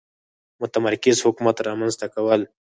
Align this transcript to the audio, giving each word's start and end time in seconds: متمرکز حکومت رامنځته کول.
متمرکز 0.61 1.17
حکومت 1.27 1.55
رامنځته 1.67 2.05
کول. 2.13 2.41